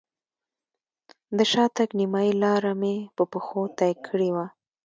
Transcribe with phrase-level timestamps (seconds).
[1.37, 4.45] د شاتګ نیمایي لاره مې په پښو طی کړې وه.